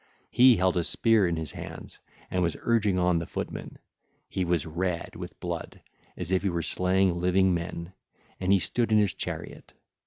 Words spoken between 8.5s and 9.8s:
he stood in his chariot.